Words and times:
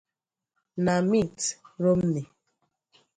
na 0.83 0.95
Mitt 1.09 1.37
Romney 1.83 2.25